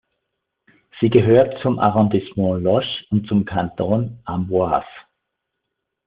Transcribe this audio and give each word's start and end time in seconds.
Sie 0.99 1.11
gehört 1.11 1.59
zum 1.61 1.77
Arrondissement 1.77 2.63
Loches 2.63 2.87
und 3.11 3.27
zum 3.27 3.45
Kanton 3.45 4.17
Amboise. 4.25 4.83